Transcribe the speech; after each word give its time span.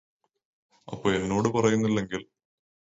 അപ്പോ 0.87 1.07
എന്നോട് 1.13 1.49
പറയുന്നില്ലെങ്കില് 1.49 2.25